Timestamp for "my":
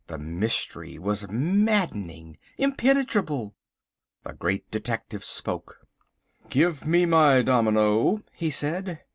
7.05-7.43